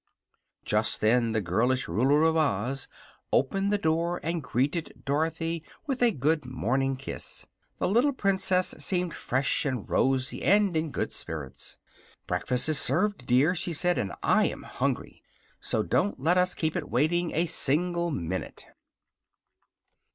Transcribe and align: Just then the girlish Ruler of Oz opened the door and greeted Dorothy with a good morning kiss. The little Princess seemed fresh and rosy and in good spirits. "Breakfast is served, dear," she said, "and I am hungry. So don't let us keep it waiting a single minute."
Just 0.65 0.99
then 0.99 1.31
the 1.31 1.41
girlish 1.41 1.87
Ruler 1.87 2.23
of 2.23 2.35
Oz 2.35 2.87
opened 3.31 3.71
the 3.71 3.77
door 3.77 4.19
and 4.23 4.41
greeted 4.41 5.03
Dorothy 5.05 5.63
with 5.85 6.01
a 6.01 6.09
good 6.09 6.43
morning 6.43 6.95
kiss. 6.95 7.45
The 7.77 7.87
little 7.87 8.11
Princess 8.11 8.69
seemed 8.79 9.13
fresh 9.13 9.63
and 9.63 9.87
rosy 9.87 10.41
and 10.41 10.75
in 10.75 10.89
good 10.89 11.11
spirits. 11.11 11.77
"Breakfast 12.25 12.67
is 12.67 12.79
served, 12.79 13.27
dear," 13.27 13.53
she 13.53 13.73
said, 13.73 13.99
"and 13.99 14.11
I 14.23 14.45
am 14.47 14.63
hungry. 14.63 15.21
So 15.59 15.83
don't 15.83 16.19
let 16.19 16.35
us 16.35 16.55
keep 16.55 16.75
it 16.75 16.89
waiting 16.89 17.35
a 17.35 17.45
single 17.45 18.09
minute." 18.09 18.65